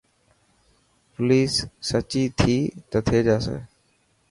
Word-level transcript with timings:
پوليس 1.13 1.53
سچي 1.89 2.23
ٿي 2.37 2.55
ته 2.89 2.97
ٿي 3.07 3.19
جاسي. 3.27 3.57